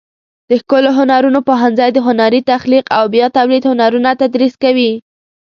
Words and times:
د 0.49 0.51
ښکلو 0.61 0.89
هنرونو 0.97 1.39
پوهنځی 1.49 1.89
د 1.93 1.97
هنري 2.07 2.41
تخلیق 2.51 2.85
او 2.97 3.03
بیا 3.13 3.27
تولید 3.37 3.63
هنرونه 3.71 4.09
تدریس 4.21 4.53
کوي. 4.63 4.91